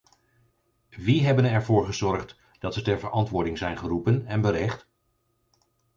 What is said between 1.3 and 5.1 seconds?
ervoor gezorgd dat ze ter verantwoording zijn geroepen en berecht?